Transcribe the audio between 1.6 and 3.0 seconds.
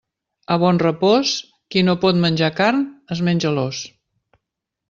qui no pot menjar carn